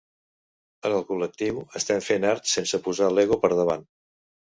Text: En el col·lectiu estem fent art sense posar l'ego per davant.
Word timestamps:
En 0.91 0.95
el 0.99 1.05
col·lectiu 1.09 1.61
estem 1.81 2.03
fent 2.09 2.27
art 2.33 2.53
sense 2.57 2.83
posar 2.91 3.15
l'ego 3.15 3.43
per 3.47 3.57
davant. 3.63 3.91